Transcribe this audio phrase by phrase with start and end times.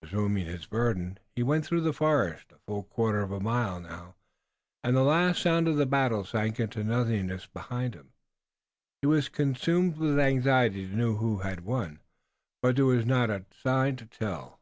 [0.00, 3.78] Resuming his burden, he went on through the forest, a full quarter of a mile
[3.78, 4.14] now,
[4.82, 8.14] and the last sound of the battle sank into nothingness behind him.
[9.02, 12.00] He was consumed with anxiety to know who had won,
[12.62, 14.60] but there was not a sign to tell.